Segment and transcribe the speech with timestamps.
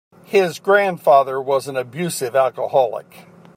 [0.23, 3.27] His grandfather was an abusive alcoholic.